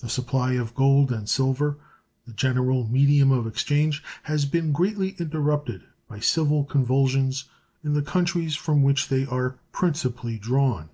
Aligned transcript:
The 0.00 0.08
supply 0.08 0.54
of 0.54 0.74
gold 0.74 1.12
and 1.12 1.28
silver, 1.28 1.76
the 2.26 2.32
general 2.32 2.88
medium 2.88 3.30
of 3.30 3.46
exchange, 3.46 4.02
has 4.24 4.44
been 4.44 4.72
greatly 4.72 5.14
interrupted 5.20 5.84
by 6.08 6.18
civil 6.18 6.64
convulsions 6.64 7.44
in 7.84 7.94
the 7.94 8.02
countries 8.02 8.56
from 8.56 8.82
which 8.82 9.06
they 9.06 9.24
are 9.24 9.56
principally 9.70 10.36
drawn. 10.36 10.88